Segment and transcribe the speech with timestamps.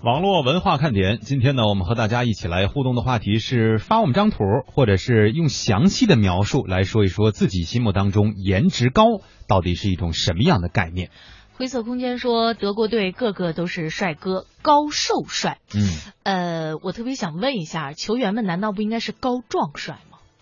[0.00, 9.02] 网络文化看点，今天呢，我们和大家一起来互动的话题是发我们张图，或者是用详细的描述来说一说自己心目当中颜值高
[9.48, 11.10] 到底是一种什么样的概念。
[11.56, 15.58] 灰色空间说，德国队个个都是帅哥，高瘦帅。
[15.74, 15.82] 嗯，
[16.22, 19.98] 呃，我特别想问一下，球员们难道不应该是高壮帅？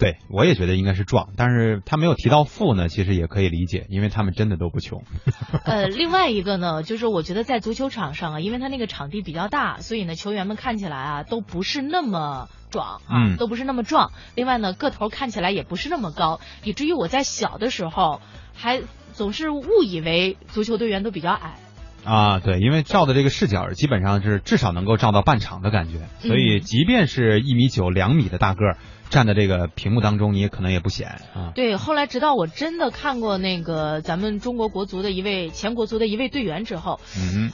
[0.00, 5.04] 对，我也觉得应该是壮，但是他没有提到富呢，其实也可以理解，因为他们真的都不穷。
[5.66, 14.12] 呃，另外一个呢，就是我觉得在足球场上啊，因为他那个场地比较大，所以呢，球员们看起来啊都不是那么壮啊，嗯都不是那么壮。
[14.34, 18.22] 另外呢，个头看起来也不是那么高，以至于我在小的时候
[18.54, 18.80] 还
[19.12, 21.58] 总是误以为足球队员都比较矮。
[22.04, 28.76] 啊，对，因为照的这个视角基本上是至少能够照到半场的感觉，所以嗯即便是一米九、两米的大个儿
[29.10, 31.52] 站在这个屏幕当中，你也可能也不显啊。
[31.54, 37.50] 对，后来直到我真的看过那个咱们中国国足的一位前国足的一位队员之后，嗯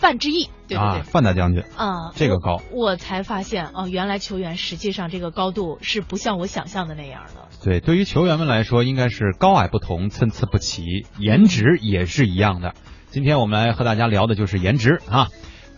[0.00, 1.02] 范志毅，对对对。
[1.02, 7.48] 范大将军，啊，这个高我，我才发现哦，原来球员实际上这个高度是不像我想象的那样的。
[7.62, 12.74] 对，对于球员们来说，应该是高矮不同，参差不齐，颜值也是一样的。
[13.12, 15.28] 今天我们来和大家聊的就是颜值啊。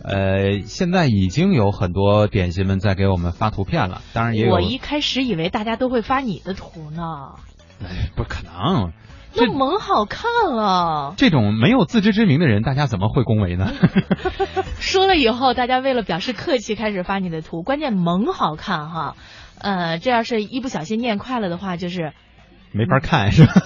[0.01, 7.33] 呃，现在已经有很多点心们在给我们发图片了，当然也有，我一开始以为大家都会发你的图呢，
[7.83, 8.93] 哎，不可能，
[9.33, 11.13] 那萌好看了。
[11.17, 13.69] 这种没有自知之明的人，大家怎么会恭维呢？
[14.79, 19.17] 说了以后，大家为了表示客气，开始发你的图，关键萌好看哈。
[19.59, 22.13] 呃，这要是一不小心念快了的话，就是
[22.71, 23.53] 没法看是吧？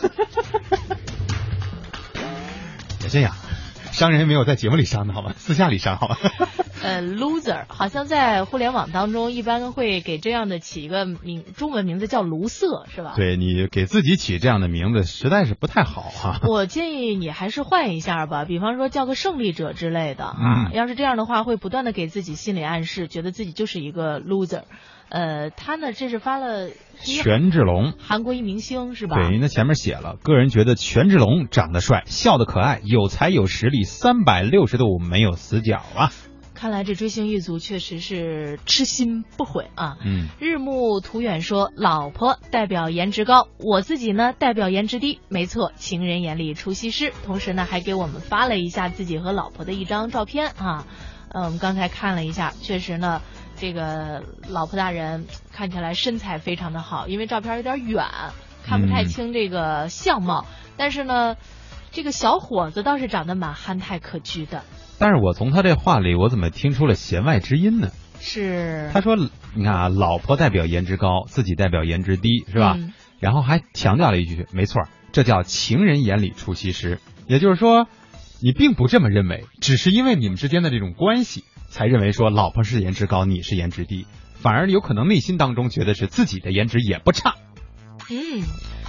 [3.00, 3.36] 别这样，
[4.00, 5.34] 伤人没有在节目里伤的好吗？
[5.38, 6.16] 私下里伤好吗？
[6.82, 13.12] 呃，loser，好像在互联网当中一般会给这样的起一个名，中文名字叫卢瑟，是吧？
[13.18, 20.68] 对你给自己起这样的名字，实在是不太好哈、 我建议你还是换一下吧，比方说叫个胜利者之类的啊。
[20.70, 24.62] 嗯要是这样的话，会不断的给自己心理暗示，觉得自己就是一个 loser。
[25.10, 27.94] 呃，他呢，这是发了权志龙。
[28.00, 29.16] 韩国一明星是吧？
[29.16, 36.12] 对，人家前面写了，个人觉得权志龙长得帅，笑得可爱，有才有实力，三百六十度没有死角啊。
[36.60, 39.96] 看来这追星一族确实是痴心不悔啊。
[40.04, 45.22] 嗯，日暮途远说，老婆代表颜值高，我自己呢代表颜值低。
[45.30, 47.14] 没错，情人眼里出西施。
[47.26, 50.86] 同时呢，还给我们发了一下自己和老婆的一张照片啊。
[51.30, 53.22] 嗯，我们刚才看了一下，确实呢，
[53.56, 58.06] 这个老婆大人看起来身材非常的好，因为照片有点远，
[58.66, 60.46] 看不太嗯清这个相貌。
[60.76, 61.38] 但是呢，
[61.92, 64.64] 这个小伙子倒是长得蛮憨态可掬的。
[64.98, 67.90] 但是我从他这话里，我怎么听出了弦外之音呢？
[68.20, 72.76] 是，他说，你看啊，老婆代表颜值高，自己代表颜值低，是吧？
[72.78, 77.02] 嗯然后还强调了一句，没错，这叫情人眼里出西施。
[77.28, 77.86] 也就是说，
[78.42, 84.06] 你并不这么认为，只是因为你们之间的这种关系，才认为说老婆是颜值高，你是颜值低，
[84.36, 87.36] 反而有可能内心当中觉得是自己的颜值也不差。
[88.10, 88.44] 嗯，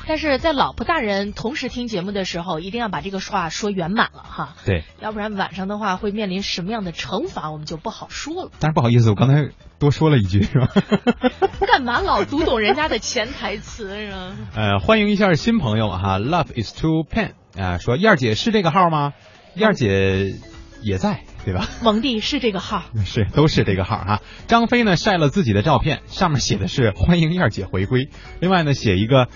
[0.06, 8.50] 但是在老婆大人同时听节目的时候，一定要把这个话说圆满了哈，对，要不然晚上的话会面临什么样的惩罚，我们就不好说了。
[8.58, 10.68] 但是不好意思，我刚才多说了一句，是吧？
[11.66, 14.36] 干嘛老读懂人家的潜台词啊？
[14.54, 19.12] 呃，欢迎一下新朋友哈，Love is too pen 啊、说燕儿姐是这个号吗？
[19.54, 20.34] 燕儿姐
[20.82, 21.66] 也在，对吧？
[21.82, 24.20] 蒙蒂是这个号，是，都是这个号哈。
[24.46, 28.08] 张飞呢晒了自己的照片，上面写的是欢迎燕儿姐回归。
[28.40, 29.28] 另外呢，写一个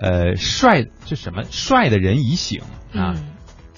[0.00, 1.42] 呃帅，这什么？
[1.50, 2.62] 帅的人已醒
[2.94, 3.14] 啊，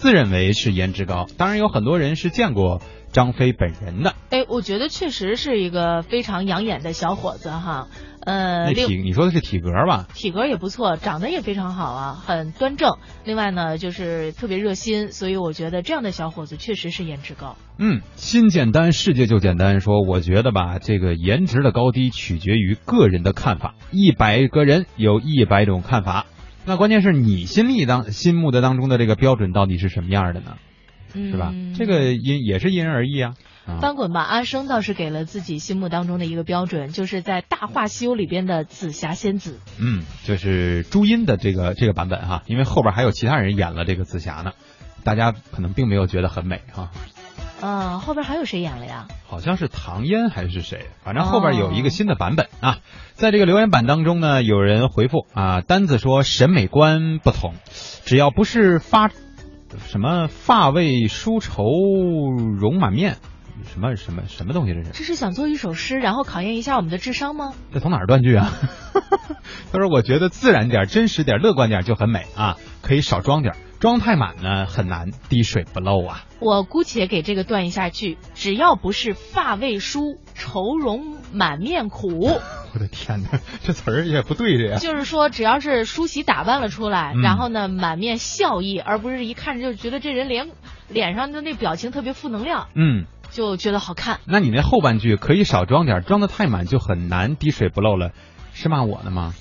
[0.03, 1.29] 自认为是颜值高。
[1.39, 2.83] 当然有很多人是见过
[3.13, 4.15] 张飞本人的。
[4.31, 7.87] 哎，我觉得确实是一个非常养眼的小伙子哈，
[8.27, 10.09] 呃，另那体，你说的是体格吧？
[10.13, 12.97] 体格也不错，长得也非常好啊，很端正。
[13.25, 17.57] 另外呢，就是特别热心，所以我觉得这样的小伙子确实是颜值高。
[17.79, 19.79] 嗯，心简单，世界就简单。
[19.81, 26.27] 说，我觉得吧，这个颜值的高低取决于个人的看法，一百个人有一百种看法。
[26.65, 30.57] 那关键是你心里当心目的当中的这个标准到底是什么样的呢？
[31.15, 31.53] 嗯，是吧？
[31.77, 33.35] 这个因也是因人而异啊。
[33.67, 39.61] 啊翻滚吧，阿生倒是给了自己心目当中的一个标准，就是在《大话西游》里边的紫霞仙子。
[39.79, 44.53] 嗯，就是朱茵的这个这个版本哈，因为后边还有其他人演了这个紫霞呢，
[45.05, 46.91] 大家可能并没有觉得很美哈。
[47.63, 49.07] 嗯，后边还有谁演了呀？
[49.27, 52.79] 好像是唐嫣还是谁，反正后边有一个新的版本啊。
[53.15, 57.55] 在这个留言板当中呢，有人回复啊，单子说审美观不同，
[58.05, 59.11] 只要不是发
[59.87, 61.63] 什么发为梳愁
[62.59, 63.19] 容满面，
[63.73, 64.91] 什么什么什么东西这是？
[64.93, 67.53] 这是想做一首诗，然后考验一下我们的智商吗？
[67.73, 68.53] 这从哪儿断句啊？
[69.73, 76.23] 他说：“我觉得自然点、真实点、乐观点就很美啊，可以少装点，装太满呢很难滴水不漏啊。
[76.39, 82.31] 我姑且给这个断一下句，只要不是发未梳、愁容满面苦，
[82.75, 84.79] 我的天哪， 这词儿也不对着呀。
[84.79, 90.51] 就是说，只要是梳洗打扮了出来，嗯然后呢满面笑意，而不是一看就觉得这人脸
[90.89, 94.21] 脸上的那表情特别负能量，嗯，就觉得好看。
[94.27, 98.13] 那你那后半句可以少装点，装的太满就很难滴水不漏了，
[98.55, 99.35] 是骂我呢吗？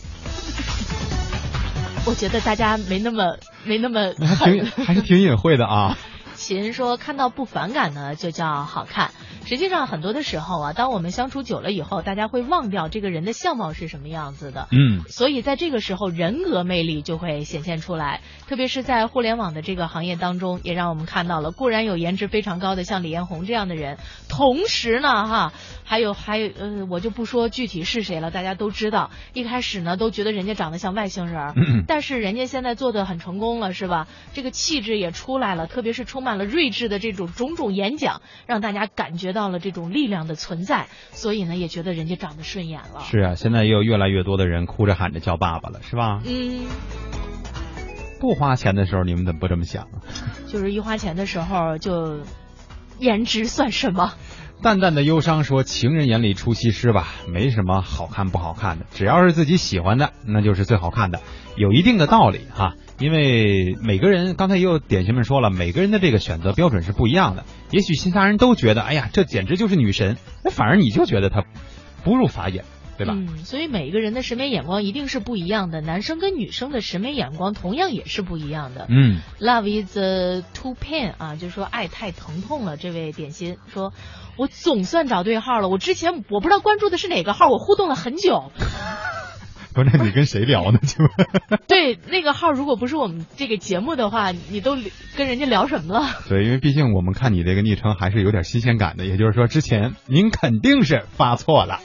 [2.08, 4.66] 我觉得大家没那么没那么 还挺。
[4.66, 5.98] 还是挺隐晦的啊。
[6.34, 9.12] 秦说看到不反感呢，就叫好看。
[9.52, 14.70] 实际上很多的时候啊，当我们相处久了以后，大家会忘掉这个人的相貌是什么样子的。
[14.72, 18.22] 嗯所以在这个时候，人格魅力就会显现出来。
[18.48, 23.98] 特别是在互联网的这个行业当中，也让我们看到了，固然有颜值非常高的像李彦宏这样的人，
[24.30, 25.54] 同时呢，哈，
[25.84, 29.12] 还有还有呃，我就不说具体是谁了，大家都知道。
[29.34, 34.08] 一开始呢，都觉得人家长得像外星人，嗯嗯但是人家现在做的很成功了，是吧？
[34.32, 43.02] 这个气质也出来了，特别是充满了睿智的这种种种演讲，让大家感觉到了这种力量的存在，所以呢，也觉得人家长得顺眼了。
[43.10, 46.22] 是啊，现在也有越来越多的人哭着喊着叫爸爸了，是吧？
[46.26, 46.66] 嗯。
[48.20, 50.06] 不花钱的时候，你们怎么不这么想啊？
[50.48, 52.20] 就是一花钱的时候就
[53.00, 54.14] 颜值算什么？
[54.62, 61.20] 淡淡的忧伤说：“情人眼里出西施吧，没什么好看不好看的，只要是自己喜欢的，那就是最好看的，
[61.56, 62.76] 有一定的道理哈。
[63.02, 67.44] 因为每个人，刚才也有点心们说了，每个人的这个选择标准是不一样的。
[67.72, 71.44] 也许其他人都觉得，哎呀，这简直就是女神，那反而你就觉得她
[72.04, 72.64] 不入法眼，
[73.00, 73.14] 对吧？
[73.18, 78.86] 嗯，所以每一个人的审美眼光一定是不一样的，男生跟女生的审美眼光同样也是不一样的。
[78.88, 82.78] 嗯 Love is a too pain 啊，就是说爱太疼痛了。
[82.78, 83.94] 这位点心说，
[84.38, 85.70] 我总算找对号了。
[85.70, 88.52] 我之前我不知道关注的是哪个号，我互动了很久。
[89.76, 90.80] 不是你跟谁聊呢？
[90.84, 91.04] 就
[91.68, 94.76] 对，那个号如果不是我们这个节目的话，你都
[95.16, 96.08] 跟人家聊什么了？
[96.28, 101.80] 对，因为毕竟我们看你这个昵称还是有点新鲜感的，也就是说之前您肯定是发错了。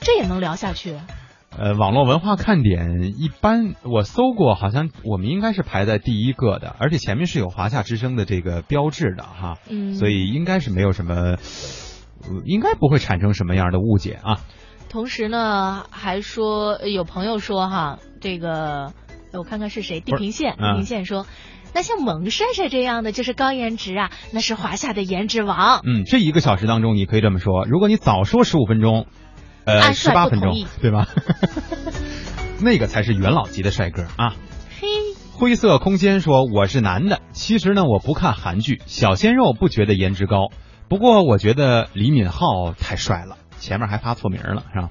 [0.00, 0.94] 这也能聊下去？
[1.58, 11.38] 呃，网络文化看点一般，我搜过，好像我们应该是排在第一个的，而且前面是有华夏之声的这个标志的哈，嗯，所以应该是没有什么，呃
[12.44, 14.38] 应该不会产生什么样的误解啊。
[14.90, 18.92] 同时呢，还说呃有朋友说哈，这个
[19.32, 21.26] 我看看是谁，地平线，地嗯平线说，
[21.72, 25.80] 那像蒙帅帅这样的就是高颜值啊，那是华夏的颜值王。
[25.86, 29.06] 嗯，这一个小时当中，你可以这么说，如果你早说十五分钟，
[29.64, 31.06] 呃，十八分钟对吧？
[32.60, 34.34] 那个才是元老级的帅哥啊。
[34.80, 34.88] 嘿，
[35.32, 40.48] 灰色空间说：“我是男的，其实呢，我不看韩剧，小鲜肉不觉得颜值高，
[40.88, 43.36] 不过我觉得李敏镐太帅了。
[43.60, 44.90] 前面还发错名了，是吧？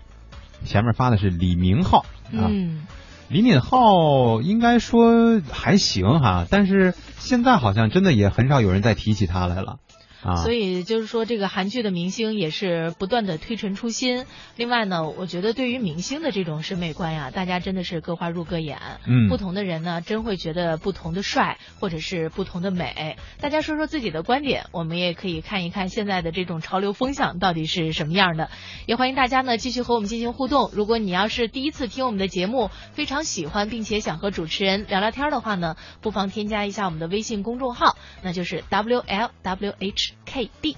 [0.63, 1.99] 前面发的是李明浩
[2.31, 2.47] 啊。
[2.47, 2.87] 嗯，
[3.27, 9.79] 李敏镐应该说还行哈，但是现在好像真的也很少有人再提起他来了
[10.23, 10.35] 啊。
[10.37, 14.25] 所以就是说，这个韩剧的明星也是不断的推陈出新。
[14.55, 18.79] 另外呢，我觉得对于明星的这种审美观呀，大家真的是各花入各眼。
[19.05, 23.17] 嗯不同的人呢，真会觉得不同的帅，或者是不同的美。
[23.39, 28.49] 大家说说自己的观点，我们也可以看一看现在的这种潮流风向到底是什么样的。
[28.85, 30.71] 也欢迎大家呢继续和我们进行互动。
[30.73, 40.77] 如果你要是第一次听我们的节目，非常喜欢，并且想和主持人聊聊天的话呢，不妨添加一下我们的微信公众号，那就是 W L W H K D。